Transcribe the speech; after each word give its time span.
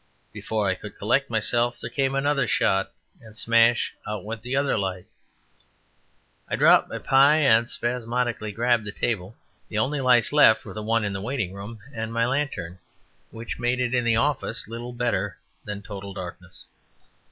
Before 0.33 0.67
I 0.67 0.73
could 0.73 0.97
collect 0.97 1.29
myself 1.29 1.79
there 1.79 1.91
came 1.91 2.15
another 2.15 2.47
shot 2.47 2.91
and 3.21 3.37
smash 3.37 3.93
out 4.07 4.25
went 4.25 4.41
the 4.41 4.55
other 4.55 4.75
light. 4.75 5.05
I 6.49 6.55
dropped 6.55 6.89
my 6.89 6.97
pie 6.97 7.35
and 7.41 7.69
spasmodically 7.69 8.51
grasped 8.51 8.85
the 8.85 8.91
table. 8.91 9.37
The 9.69 9.77
only 9.77 10.01
lights 10.01 10.33
left 10.33 10.65
were 10.65 10.73
the 10.73 10.81
one 10.81 11.05
in 11.05 11.13
the 11.13 11.21
waiting 11.21 11.53
room 11.53 11.81
and 11.93 12.11
my 12.11 12.25
lantern, 12.25 12.79
which 13.29 13.59
made 13.59 13.79
it 13.79 13.93
in 13.93 14.03
the 14.03 14.15
office 14.15 14.67
little 14.67 14.91
better 14.91 15.37
than 15.65 15.83
total 15.83 16.15
darkness. 16.15 16.65